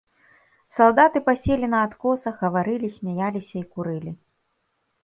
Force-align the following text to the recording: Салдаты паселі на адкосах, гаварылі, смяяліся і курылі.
Салдаты 0.77 1.17
паселі 1.27 1.69
на 1.75 1.83
адкосах, 1.89 2.35
гаварылі, 2.45 2.93
смяяліся 2.99 3.55
і 3.63 3.67
курылі. 3.73 4.11